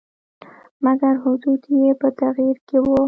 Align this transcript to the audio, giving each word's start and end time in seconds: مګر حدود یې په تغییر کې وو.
مګر 0.85 1.13
حدود 1.23 1.61
یې 1.81 1.89
په 2.01 2.07
تغییر 2.19 2.57
کې 2.67 2.77
وو. 2.83 2.97